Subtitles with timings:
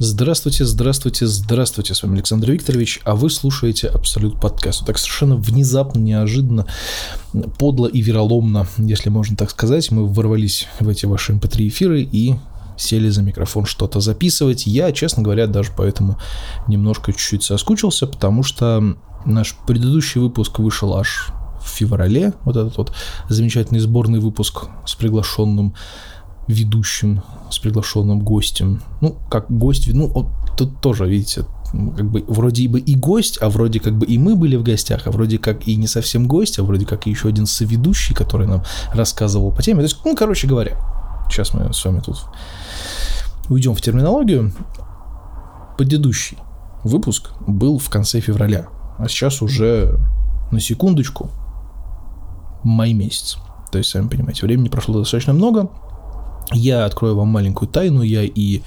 [0.00, 4.80] Здравствуйте, здравствуйте, здравствуйте, с вами Александр Викторович, а вы слушаете Абсолют подкаст.
[4.80, 6.66] Вот так совершенно внезапно, неожиданно,
[7.58, 12.02] подло и вероломно, если можно так сказать, мы ворвались в эти ваши mp3 эм эфиры
[12.02, 12.34] и
[12.76, 14.66] сели за микрофон что-то записывать.
[14.66, 16.18] Я, честно говоря, даже поэтому
[16.66, 21.30] немножко чуть-чуть соскучился, потому что наш предыдущий выпуск вышел аж
[21.64, 22.92] в феврале, вот этот вот
[23.28, 25.74] замечательный сборный выпуск с приглашенным
[26.46, 28.82] ведущим, с приглашенным гостем.
[29.00, 33.48] Ну, как гость, ну, вот тут тоже, видите, как бы вроде бы и гость, а
[33.48, 36.58] вроде как бы и мы были в гостях, а вроде как и не совсем гость,
[36.58, 39.78] а вроде как и еще один соведущий, который нам рассказывал по теме.
[39.78, 40.76] То есть, ну, короче говоря,
[41.28, 42.24] сейчас мы с вами тут
[43.48, 44.52] уйдем в терминологию.
[45.76, 46.38] Предыдущий
[46.84, 48.68] выпуск был в конце февраля,
[48.98, 49.98] а сейчас уже
[50.52, 51.30] на секундочку
[52.62, 53.38] май месяц.
[53.72, 55.68] То есть, сами понимаете, времени прошло достаточно много,
[56.52, 58.62] я открою вам маленькую тайну, я и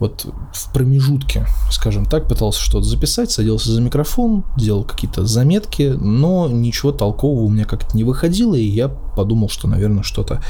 [0.00, 6.48] вот в промежутке, скажем так, пытался что-то записать, садился за микрофон, делал какие-то заметки, но
[6.48, 10.40] ничего толкового у меня как-то не выходило, и я подумал, что, наверное, что-то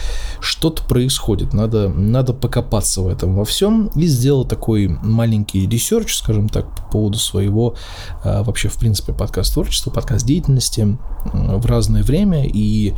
[0.41, 6.51] что происходит, надо, надо покопаться в этом во всем, и сделал такой маленький research, скажем
[6.51, 7.77] так, по поводу своего
[8.23, 10.99] а, вообще, в принципе, подкаст-творчества, подкаст-деятельности
[11.33, 12.93] в разное время, и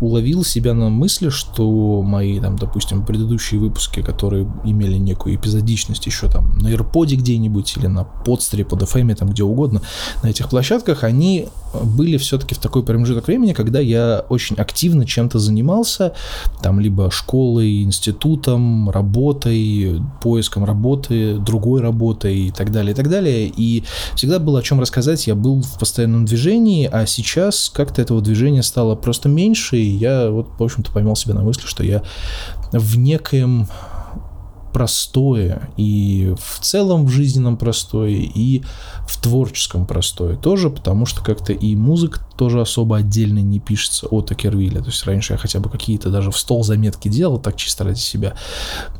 [0.00, 6.28] уловил себя на мысли, что мои, там, допустим, предыдущие выпуски, которые имели некую эпизодичность еще
[6.28, 9.82] там на AirPod где-нибудь или на подстере, под FM, там где угодно,
[10.24, 11.48] на этих площадках, они
[11.82, 16.14] были все-таки в такой промежуток времени, когда я очень активно чем-то занимался,
[16.62, 23.52] там либо школой, институтом, работой, поиском работы, другой работой и так далее, и так далее.
[23.54, 23.84] И
[24.14, 28.62] всегда было о чем рассказать, я был в постоянном движении, а сейчас как-то этого движения
[28.62, 32.02] стало просто меньше, и я вот, в общем-то, поймал себя на мысли, что я
[32.72, 33.68] в некоем
[34.72, 38.62] простое, и в целом в жизненном простое, и
[39.06, 44.32] в творческом простое тоже, потому что как-то и музыка тоже особо отдельно не пишется от
[44.32, 44.80] Акервилля.
[44.80, 47.98] То есть раньше я хотя бы какие-то даже в стол заметки делал, так чисто ради
[47.98, 48.34] себя.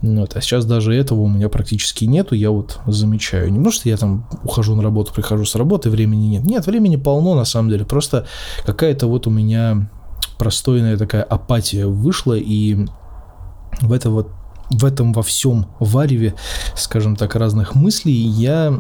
[0.03, 0.37] Вот.
[0.37, 3.51] А сейчас даже этого у меня практически нету, я вот замечаю.
[3.51, 6.45] Не потому я там ухожу на работу, прихожу с работы, времени нет.
[6.45, 7.85] Нет, времени полно на самом деле.
[7.85, 8.27] Просто
[8.65, 9.91] какая-то вот у меня
[10.39, 12.87] простойная такая апатия вышла, и
[13.81, 14.29] в это вот
[14.73, 16.35] в этом во всем вареве,
[16.75, 18.73] скажем так, разных мыслей, я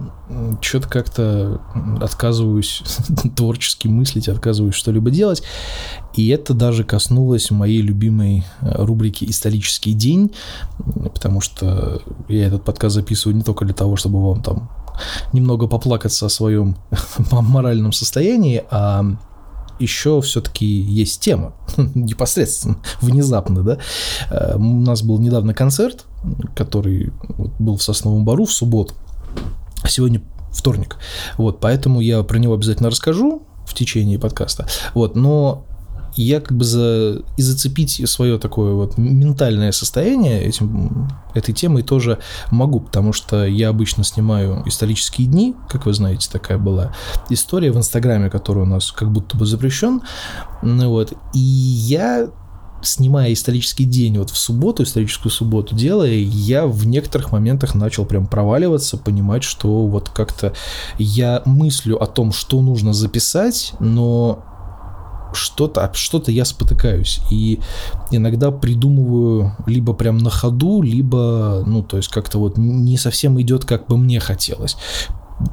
[0.61, 1.61] что-то как-то
[2.01, 2.83] отказываюсь
[3.37, 5.43] творчески мыслить, отказываюсь что-либо делать.
[6.15, 10.33] И это даже коснулось моей любимой э, рубрики «Исторический день»,
[11.03, 14.71] потому что я этот подкаст записываю не только для того, чтобы вам там
[15.33, 16.77] немного поплакаться о своем
[17.31, 19.05] моральном состоянии, а
[19.83, 21.55] еще все-таки есть тема,
[21.95, 23.79] непосредственно, внезапно, да.
[24.31, 26.07] Э, у нас был недавно концерт,
[26.55, 27.13] который
[27.59, 28.95] был в Сосновом Бару в субботу,
[29.87, 30.23] сегодня
[30.53, 30.97] вторник,
[31.37, 35.67] вот, поэтому я про него обязательно расскажу в течение подкаста, вот, но
[36.15, 42.19] я как бы за, и зацепить свое такое вот ментальное состояние этим, этой темой тоже
[42.51, 46.95] могу, потому что я обычно снимаю исторические дни, как вы знаете, такая была
[47.31, 50.03] история в Инстаграме, которая у нас как будто бы запрещен,
[50.63, 52.29] ну вот, и я
[52.83, 58.27] снимая исторический день вот в субботу, историческую субботу делая, я в некоторых моментах начал прям
[58.27, 60.53] проваливаться, понимать, что вот как-то
[60.99, 64.45] я мыслю о том, что нужно записать, но
[65.35, 67.21] что-то, что-то я спотыкаюсь.
[67.31, 67.61] И
[68.11, 73.65] иногда придумываю либо прям на ходу, либо, ну, то есть как-то вот не совсем идет,
[73.65, 74.77] как бы мне хотелось.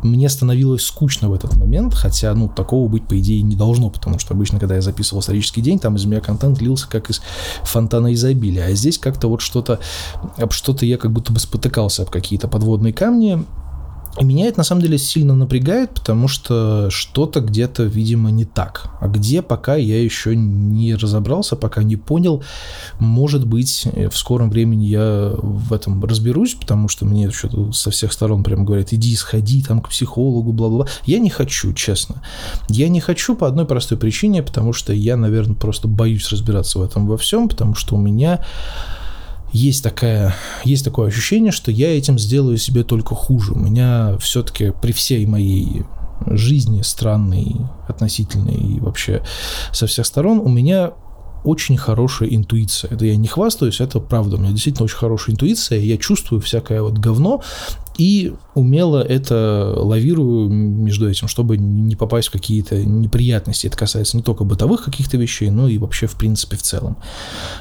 [0.03, 4.19] Мне становилось скучно в этот момент, хотя, ну, такого быть, по идее, не должно, потому
[4.19, 7.21] что обычно, когда я записывал исторический день, там из меня контент лился как из
[7.63, 9.79] фонтана изобилия, а здесь как-то вот что-то,
[10.51, 13.43] что-то я как будто бы спотыкался об какие-то подводные камни,
[14.19, 18.89] и меня это на самом деле сильно напрягает, потому что что-то где-то, видимо, не так.
[18.99, 22.43] А где пока я еще не разобрался, пока не понял.
[22.99, 28.11] Может быть, в скором времени я в этом разберусь, потому что мне что-то со всех
[28.11, 30.87] сторон прям говорят, иди, сходи там к психологу, бла-бла.
[31.05, 32.21] Я не хочу, честно.
[32.67, 36.81] Я не хочу по одной простой причине, потому что я, наверное, просто боюсь разбираться в
[36.81, 38.43] этом во всем, потому что у меня
[39.51, 43.53] есть, такая, есть такое ощущение, что я этим сделаю себе только хуже.
[43.53, 45.83] У меня все-таки при всей моей
[46.25, 47.55] жизни странной,
[47.87, 49.23] относительной и вообще
[49.71, 50.93] со всех сторон, у меня
[51.43, 52.91] очень хорошая интуиция.
[52.91, 54.35] Это я не хвастаюсь, это правда.
[54.35, 55.79] У меня действительно очень хорошая интуиция.
[55.79, 57.41] Я чувствую всякое вот говно
[57.97, 63.67] и умело это лавирую между этим, чтобы не попасть в какие-то неприятности.
[63.67, 66.97] Это касается не только бытовых каких-то вещей, но и вообще в принципе в целом.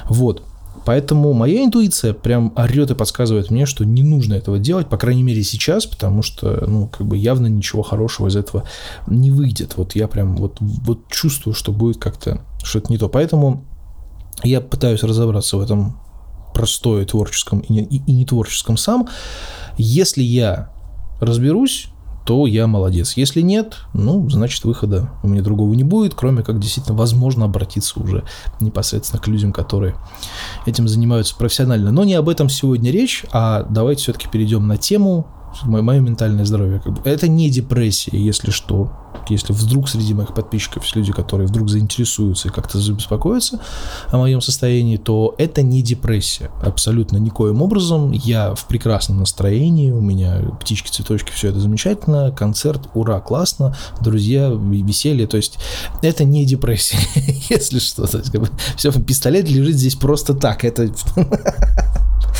[0.05, 0.43] Вот.
[0.85, 5.23] Поэтому моя интуиция прям орет и подсказывает мне, что не нужно этого делать, по крайней
[5.23, 8.63] мере сейчас, потому что, ну, как бы явно ничего хорошего из этого
[9.07, 9.73] не выйдет.
[9.77, 13.09] Вот я прям вот, вот чувствую, что будет как-то что-то не то.
[13.09, 13.65] Поэтому
[14.43, 15.99] я пытаюсь разобраться в этом
[16.53, 19.07] простое творческом и не, и, и не творческом сам.
[19.77, 20.71] Если я
[21.19, 21.89] разберусь,
[22.29, 23.17] то я молодец.
[23.17, 27.99] Если нет, ну, значит, выхода у меня другого не будет, кроме как действительно возможно обратиться
[27.99, 28.23] уже
[28.59, 29.95] непосредственно к людям, которые
[30.67, 31.91] этим занимаются профессионально.
[31.91, 35.25] Но не об этом сегодня речь, а давайте все-таки перейдем на тему
[35.63, 36.79] мое ментальное здоровье.
[36.79, 37.01] Как бы.
[37.09, 38.91] Это не депрессия, если что.
[39.27, 43.59] Если вдруг среди моих подписчиков есть люди, которые вдруг заинтересуются и как-то забеспокоятся
[44.09, 46.49] о моем состоянии, то это не депрессия.
[46.61, 48.11] Абсолютно никоим образом.
[48.11, 52.31] Я в прекрасном настроении, у меня птички, цветочки, все это замечательно.
[52.31, 53.75] Концерт, ура, классно.
[54.01, 55.27] Друзья, веселье.
[55.27, 55.59] То есть
[56.01, 56.99] это не депрессия,
[57.49, 58.07] если что.
[58.07, 60.63] То есть, как бы, все, пистолет лежит здесь просто так.
[60.63, 60.89] Это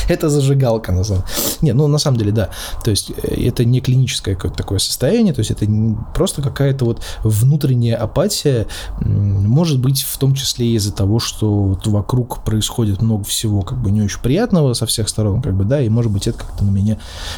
[0.10, 1.24] это зажигалка, на самом.
[1.62, 2.50] Не, ну, на самом деле, да.
[2.84, 5.66] То есть, э, это не клиническое какое-то такое состояние, то есть, это
[6.14, 8.68] просто какая-то вот внутренняя апатия,
[9.02, 13.92] может быть, в том числе из-за того, что вот вокруг происходит много всего, как бы,
[13.92, 16.72] не очень приятного со всех сторон, как бы, да, и, может быть, это как-то на
[16.72, 16.98] меня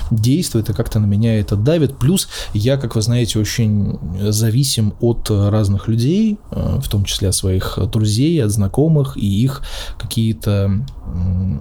[0.09, 1.97] действует, и как-то на меня это давит.
[1.97, 7.35] Плюс я, как вы знаете, очень зависим от разных людей, э, в том числе от
[7.35, 9.62] своих друзей, от знакомых, и их
[9.97, 10.85] какие-то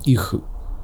[0.04, 0.34] их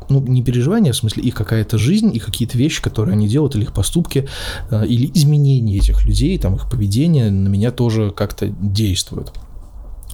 [0.09, 3.63] ну, не переживания, в смысле их какая-то жизнь и какие-то вещи, которые они делают, или
[3.63, 4.29] их поступки,
[4.71, 9.33] э, или изменения этих людей, там, их поведение на меня тоже как-то действуют.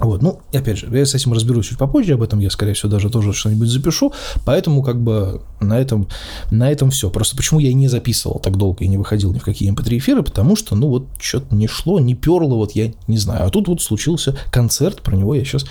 [0.02, 2.74] Вот, ну, и опять же, я с этим разберусь чуть попозже, об этом я, скорее
[2.74, 4.12] всего, даже тоже что-нибудь запишу,
[4.44, 6.08] поэтому как бы на этом,
[6.50, 7.08] на этом все.
[7.08, 10.22] Просто почему я не записывал так долго и не выходил ни в какие mp3 эфиры,
[10.24, 13.46] потому что, ну, вот что-то не шло, не перло, вот я не знаю.
[13.46, 15.66] А тут вот случился концерт, про него я сейчас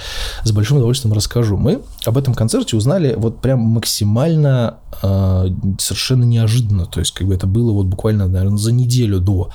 [0.45, 1.57] с большим удовольствием расскажу.
[1.57, 7.33] Мы об этом концерте узнали вот прям максимально э, совершенно неожиданно, то есть как бы
[7.33, 9.49] это было вот буквально, наверное, за неделю до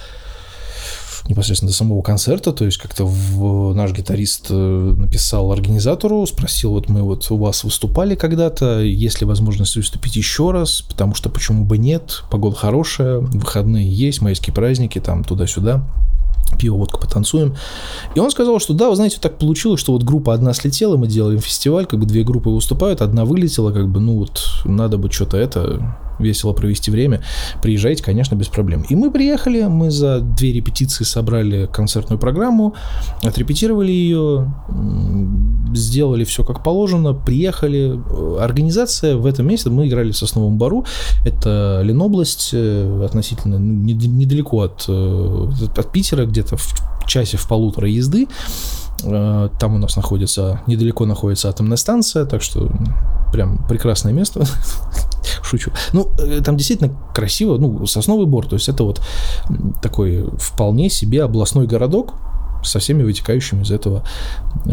[1.28, 4.55] непосредственно до самого концерта, то есть как-то в, наш гитарист э,
[4.96, 10.50] написал организатору, спросил, вот мы вот у вас выступали когда-то, есть ли возможность выступить еще
[10.50, 15.84] раз, потому что почему бы нет, погода хорошая, выходные есть, майские праздники, там туда-сюда
[16.58, 17.56] пиво, водка, потанцуем.
[18.14, 21.08] И он сказал, что да, вы знаете, так получилось, что вот группа одна слетела, мы
[21.08, 25.11] делаем фестиваль, как бы две группы выступают, одна вылетела, как бы, ну вот, надо бы
[25.11, 27.23] что-то это, весело провести время,
[27.63, 28.85] приезжайте, конечно, без проблем.
[28.89, 32.75] И мы приехали, мы за две репетиции собрали концертную программу,
[33.23, 34.53] отрепетировали ее,
[35.75, 38.01] сделали все как положено, приехали.
[38.41, 40.85] Организация в этом месяце, мы играли в Сосновом Бару,
[41.25, 48.29] это Ленобласть, э, относительно недалеко от, э, от Питера, где-то в часе в полутора езды.
[49.05, 52.71] Э, там у нас находится, недалеко находится атомная станция, так что
[53.33, 54.45] прям прекрасное место.
[55.46, 55.70] Шучу.
[55.93, 59.00] Ну, э, там действительно красиво, ну, сосновый бор, то есть это вот
[59.81, 62.14] такой вполне себе областной городок,
[62.64, 64.02] со всеми вытекающими из этого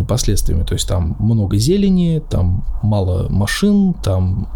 [0.07, 0.63] последствиями.
[0.63, 4.47] То есть там много зелени, там мало машин, там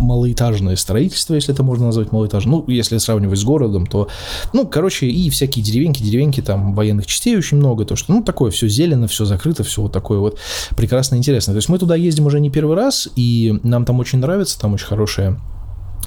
[0.00, 2.50] малоэтажное строительство, если это можно назвать малоэтажным.
[2.50, 4.08] Ну, если сравнивать с городом, то,
[4.52, 8.50] ну, короче, и всякие деревеньки, деревеньки, там военных частей очень много, то, что, ну, такое
[8.50, 10.38] все зелено, все закрыто, все вот такое вот
[10.76, 11.52] прекрасно интересно.
[11.52, 14.74] То есть мы туда ездим уже не первый раз, и нам там очень нравится, там
[14.74, 15.38] очень хорошее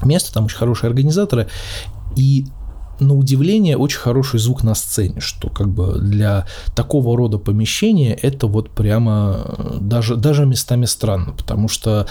[0.04, 1.48] место, там очень хорошие организаторы,
[2.16, 2.46] и
[3.00, 6.46] на удивление, очень хороший звук на сцене, что как бы для
[6.76, 12.08] такого рода помещения это вот прямо э, даже, даже местами странно, потому что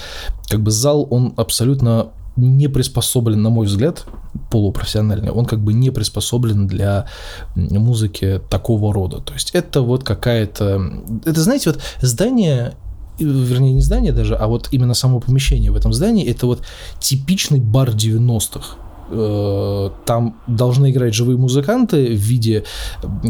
[0.49, 4.07] как бы зал, он абсолютно не приспособлен, на мой взгляд,
[4.51, 7.07] полупрофессиональный, он как бы не приспособлен для
[7.55, 9.19] музыки такого рода.
[9.19, 10.81] То есть это вот какая-то...
[11.27, 12.75] Это, знаете, вот здание
[13.19, 16.63] вернее, не здание даже, а вот именно само помещение в этом здании, это вот
[16.99, 18.77] типичный бар 90-х.
[19.15, 22.65] Э, там должны играть живые музыканты в виде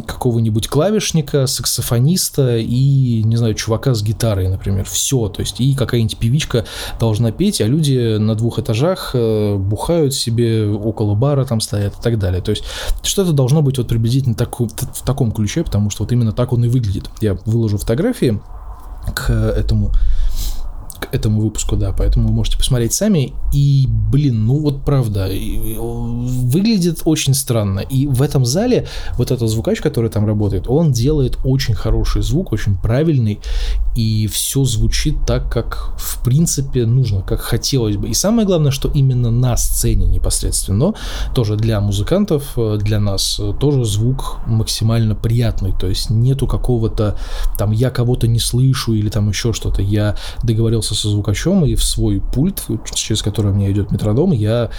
[0.06, 4.84] какого-нибудь клавишника, саксофониста и, не знаю, чувака с гитарой, например.
[4.84, 5.28] Все.
[5.28, 6.64] То есть и какая-нибудь певичка
[7.00, 12.02] должна петь, а люди на двух этажах э, бухают себе около бара, там стоят и
[12.02, 12.42] так далее.
[12.42, 12.64] То есть
[13.02, 16.64] что-то должно быть вот приблизительно так, в таком ключе, потому что вот именно так он
[16.64, 17.10] и выглядит.
[17.20, 18.40] Я выложу фотографии
[19.14, 19.90] к этому
[21.06, 23.32] к этому выпуску, да, поэтому вы можете посмотреть сами.
[23.52, 27.80] И, блин, ну вот правда, выглядит очень странно.
[27.80, 28.86] И в этом зале
[29.18, 33.40] вот этот звукач, который там работает, он делает очень хороший звук, очень правильный,
[33.96, 38.08] и все звучит так, как в принципе нужно, как хотелось бы.
[38.08, 40.94] И самое главное, что именно на сцене непосредственно,
[41.34, 47.16] тоже для музыкантов, для нас, тоже звук максимально приятный, то есть нету какого-то
[47.58, 49.82] там я кого-то не слышу или там еще что-то.
[49.82, 52.62] Я договорился со звукачом и в свой пульт,
[52.94, 54.70] через который у меня идет метродом, я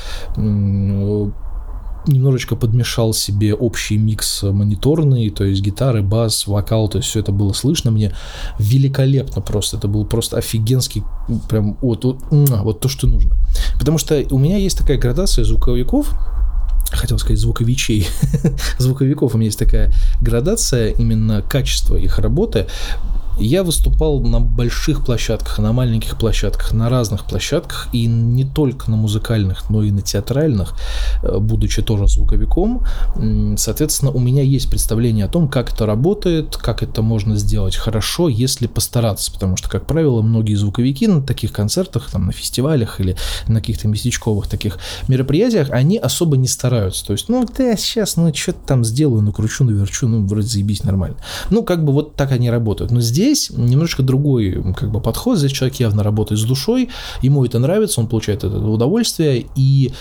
[2.06, 7.32] немножечко подмешал себе общий микс мониторный, то есть гитары, бас, вокал, то есть все это
[7.32, 8.14] было слышно мне
[8.60, 11.04] великолепно просто, это был просто офигенский,
[11.50, 13.36] прям вот, вот, вот то, что нужно.
[13.80, 16.14] Потому что у меня есть такая градация звуковиков,
[16.92, 18.08] хотел сказать звуковичей,
[18.78, 19.92] звуковиков, у меня есть такая
[20.22, 22.68] градация именно качества их работы.
[23.40, 28.98] Я выступал на больших площадках, на маленьких площадках, на разных площадках, и не только на
[28.98, 30.76] музыкальных, но и на театральных,
[31.24, 32.86] э, будучи тоже звуковиком.
[33.58, 38.30] Соответственно, у меня есть представление о том, как это работает, как это можно сделать хорошо,
[38.30, 43.16] если постараться, потому что, как правило, многие звуковики на таких концертах, там, на фестивалях или
[43.48, 47.06] на каких-то местечковых таких мероприятиях, они особо не стараются.
[47.06, 51.18] То есть, ну, да, сейчас, ну, что-то там сделаю, накручу, наверчу, ну, вроде заебись нормально.
[51.50, 52.92] Ну, как бы вот так они работают.
[52.92, 55.38] Но здесь Здесь немножко другой как бы, подход.
[55.38, 56.90] Здесь человек явно работает с душой,
[57.22, 59.46] ему это нравится, он получает это удовольствие.
[59.56, 59.94] И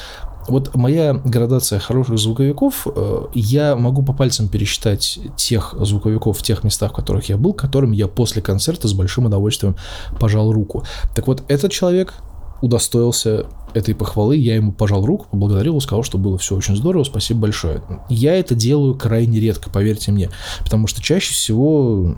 [0.48, 6.64] вот моя градация хороших звуковиков, э, я могу по пальцам пересчитать тех звуковиков в тех
[6.64, 9.76] местах, в которых я был, которым я после концерта с большим удовольствием
[10.18, 10.82] пожал руку.
[11.14, 12.14] Так вот, этот человек
[12.60, 17.42] удостоился этой похвалы, я ему пожал руку, поблагодарил, сказал, что было все очень здорово, спасибо
[17.42, 17.84] большое.
[18.08, 20.28] Я это делаю крайне редко, поверьте мне,
[20.64, 22.16] потому что чаще всего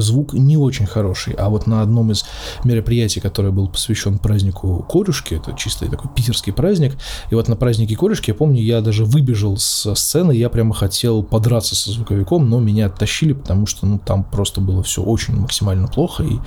[0.00, 1.34] звук не очень хороший.
[1.34, 2.24] А вот на одном из
[2.64, 6.96] мероприятий, которое был посвящен празднику Корюшки, это чисто такой питерский праздник,
[7.30, 11.22] и вот на празднике Корюшки, я помню, я даже выбежал со сцены, я прямо хотел
[11.22, 15.88] подраться со звуковиком, но меня оттащили, потому что ну, там просто было все очень максимально
[15.88, 16.38] плохо, и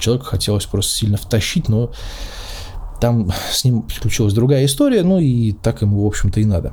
[0.00, 1.90] человеку хотелось просто сильно втащить, но
[3.00, 6.72] там с ним приключилась другая история, ну и так ему, в общем-то, и надо.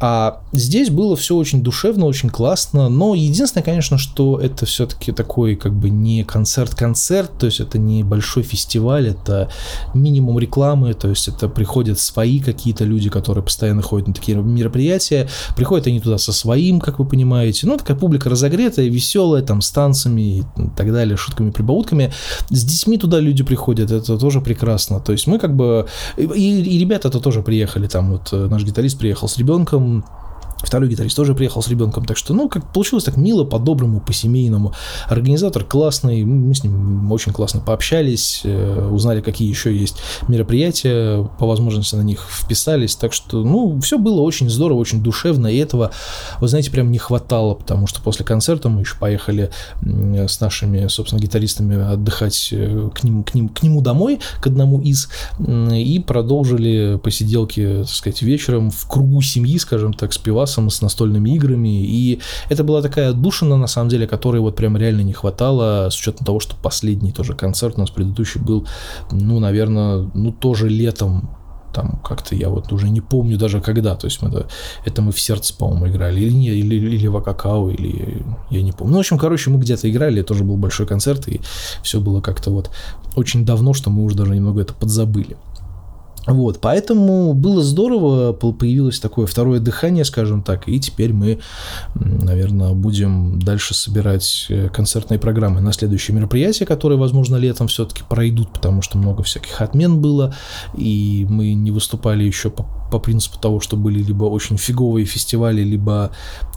[0.00, 5.56] А здесь было все очень душевно, очень классно, но единственное, конечно, что это все-таки такой
[5.56, 9.48] как бы не концерт-концерт, то есть это не большой фестиваль, это
[9.94, 15.28] минимум рекламы, то есть это приходят свои какие-то люди, которые постоянно ходят на такие мероприятия,
[15.56, 19.70] приходят они туда со своим, как вы понимаете, ну такая публика разогретая, веселая, там с
[19.70, 20.44] танцами и
[20.76, 22.12] так далее, шутками, прибаутками.
[22.50, 25.63] С детьми туда люди приходят, это тоже прекрасно, то есть мы как бы
[26.16, 30.04] И, и ребята-то тоже приехали, там вот э, наш гитарист приехал с ребенком,
[30.58, 34.72] Второй гитарист тоже приехал с ребенком, так что, ну, как получилось так мило, по-доброму, по-семейному.
[35.08, 39.96] Организатор классный, мы с ним очень классно пообщались, э, узнали, какие еще есть
[40.28, 45.46] мероприятия, по возможности на них вписались, так что, ну, все было очень здорово, очень душевно,
[45.48, 45.90] и этого,
[46.40, 49.50] вы знаете, прям не хватало, потому что после концерта мы еще поехали
[49.82, 54.80] с нашими, собственно, гитаристами отдыхать э, к, ним, к, ним, к нему домой, к одному
[54.80, 55.08] из,
[55.38, 60.82] и продолжили посиделки, так сказать, вечером в кругу семьи, скажем так, с пивасом, классом, с
[60.82, 62.20] настольными играми, и
[62.50, 66.26] это была такая душина, на самом деле, которой вот прям реально не хватало, с учетом
[66.26, 68.66] того, что последний тоже концерт у нас предыдущий был,
[69.12, 71.30] ну, наверное, ну, тоже летом,
[71.74, 74.46] там как-то я вот уже не помню даже когда, то есть мы это,
[74.86, 78.72] это мы в сердце, по-моему, играли, или не, или, или в Акакао, или я не
[78.72, 78.92] помню.
[78.92, 81.40] Ну, в общем, короче, мы где-то играли, тоже был большой концерт, и
[81.82, 82.70] все было как-то вот
[83.16, 85.36] очень давно, что мы уже даже немного это подзабыли.
[86.26, 91.40] Вот, поэтому было здорово, появилось такое второе дыхание, скажем так, и теперь мы,
[91.94, 98.52] наверное, будем дальше собирать э, концертные программы на следующие мероприятия, которые, возможно, летом все-таки пройдут,
[98.52, 100.34] потому что много всяких отмен было,
[100.74, 105.62] и мы не выступали еще по, по принципу того, что были либо очень фиговые фестивали,
[105.62, 106.10] либо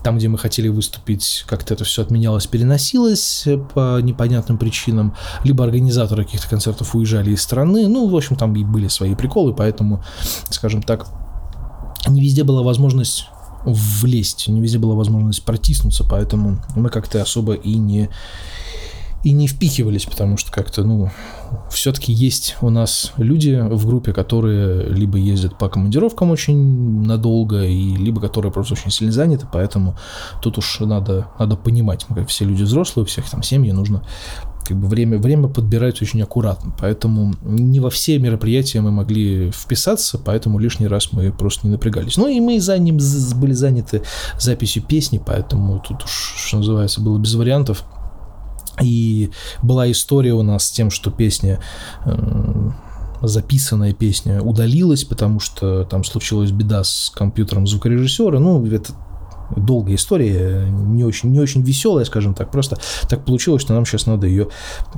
[0.04, 6.24] там, где мы хотели выступить, как-то это все отменялось, переносилось по непонятным причинам, либо организаторы
[6.24, 10.04] каких-то концертов уезжали из страны, ну, в общем, там и были свои приколы, поэтому,
[10.50, 11.08] скажем так,
[12.08, 13.27] не везде была возможность
[13.66, 18.10] влезть, не везде была возможность протиснуться, поэтому мы как-то особо и не
[19.24, 21.10] и не впихивались, потому что как-то, ну,
[21.70, 27.96] все-таки есть у нас люди в группе, которые либо ездят по командировкам очень надолго, и
[27.96, 29.98] либо которые просто очень сильно заняты, поэтому
[30.42, 34.04] тут уж надо, надо понимать, мы как все люди взрослые, у всех там семьи, нужно
[34.68, 40.18] как бы время, время подбирать очень аккуратно, поэтому не во все мероприятия мы могли вписаться,
[40.18, 42.18] поэтому лишний раз мы просто не напрягались.
[42.18, 42.98] Ну и мы за ним
[43.36, 44.04] были заняты
[44.38, 47.84] записью песни, поэтому тут уж, что называется, было без вариантов
[48.81, 49.31] И
[49.62, 51.60] была история у нас с тем, что песня
[52.05, 52.69] э,
[53.22, 58.39] записанная песня удалилась, потому что там случилась беда с компьютером звукорежиссера.
[58.39, 58.93] Ну, это
[59.56, 62.51] долгая история, не очень, не очень веселая, скажем так.
[62.51, 62.77] Просто
[63.08, 64.50] так получилось, что нам сейчас надо ее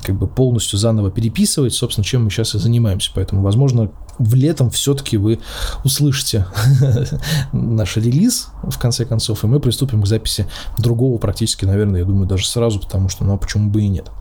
[0.03, 3.11] как бы полностью заново переписывать, собственно, чем мы сейчас и занимаемся.
[3.13, 5.39] Поэтому, возможно, в летом все-таки вы
[5.83, 6.45] услышите
[7.53, 12.27] наш релиз, в конце концов, и мы приступим к записи другого практически, наверное, я думаю,
[12.27, 14.11] даже сразу, потому что, ну, а почему бы и нет.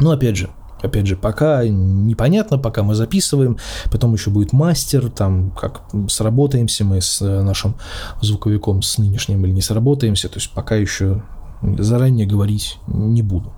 [0.00, 0.48] Но, опять же,
[0.82, 3.58] Опять же, пока непонятно, пока мы записываем,
[3.90, 7.74] потом еще будет мастер, там, как сработаемся мы с э, нашим
[8.20, 11.22] звуковиком, с нынешним или не сработаемся, то есть пока еще
[11.62, 13.52] заранее говорить не буду.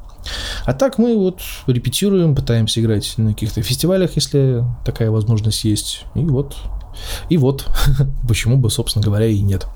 [0.65, 6.05] А так мы вот репетируем, пытаемся играть на каких-то фестивалях, если такая возможность есть.
[6.15, 6.57] И вот,
[7.29, 7.67] и вот,
[8.29, 9.67] почему бы, собственно говоря, и нет.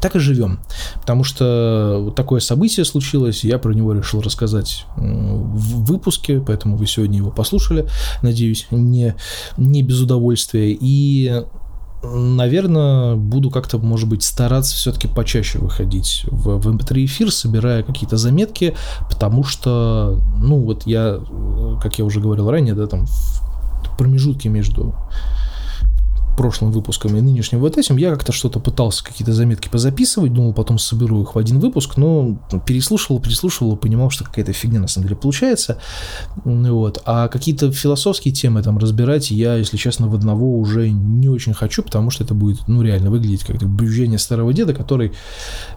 [0.00, 0.60] Так и живем.
[1.00, 6.86] Потому что вот такое событие случилось, я про него решил рассказать в выпуске, поэтому вы
[6.86, 7.88] сегодня его послушали,
[8.22, 9.14] надеюсь, не,
[9.56, 10.76] не без удовольствия.
[10.78, 11.44] И
[12.04, 18.16] наверное, буду как-то, может быть, стараться все-таки почаще выходить в, в MP3 эфир, собирая какие-то
[18.16, 18.74] заметки,
[19.08, 21.20] потому что, ну, вот я,
[21.82, 24.94] как я уже говорил ранее, да, там в промежутке между
[26.36, 30.78] прошлым выпуском и нынешним вот этим, я как-то что-то пытался какие-то заметки позаписывать, думал, потом
[30.78, 35.20] соберу их в один выпуск, но переслушивал, переслушивал, понимал, что какая-то фигня на самом деле
[35.20, 35.78] получается.
[36.44, 37.02] Вот.
[37.04, 41.82] А какие-то философские темы там разбирать я, если честно, в одного уже не очень хочу,
[41.82, 45.12] потому что это будет, ну, реально выглядеть как брюзжение старого деда, который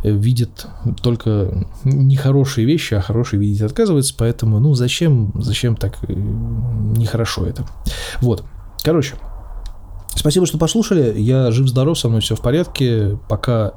[0.04, 0.68] э, видит
[1.02, 7.68] только нехорошие вещи, а хорошие видеть отказывается, поэтому, ну, зачем, зачем так э, нехорошо это.
[8.22, 8.44] Вот.
[8.84, 9.16] Короче,
[10.18, 11.14] Спасибо, что послушали.
[11.20, 13.20] Я жив-здоров, со мной все в порядке.
[13.30, 13.74] Пока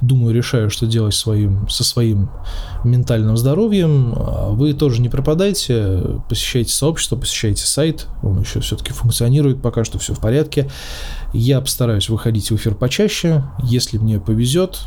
[0.00, 2.30] думаю, решаю, что делать своим, со своим
[2.82, 4.12] ментальным здоровьем.
[4.56, 6.20] Вы тоже не пропадайте.
[6.28, 8.08] Посещайте сообщество, посещайте сайт.
[8.22, 10.68] Он еще все-таки функционирует, пока что все в порядке.
[11.32, 13.44] Я постараюсь выходить в эфир почаще.
[13.62, 14.80] Если мне повезет,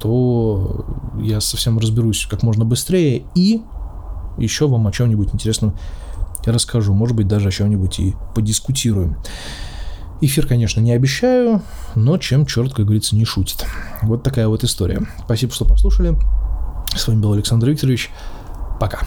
[0.00, 0.84] то
[1.20, 3.24] я совсем разберусь как можно быстрее.
[3.36, 3.62] И
[4.36, 5.76] еще вам о чем-нибудь интересном
[6.44, 6.92] расскажу.
[6.92, 9.16] Может быть, даже о чем-нибудь и подискутируем.
[10.24, 11.60] Эфир, конечно, не обещаю,
[11.94, 13.66] но чем черт, как говорится, не шутит.
[14.00, 15.02] Вот такая вот история.
[15.22, 16.16] Спасибо, что послушали.
[16.96, 18.10] С вами был Александр Викторович.
[18.80, 19.00] Пока.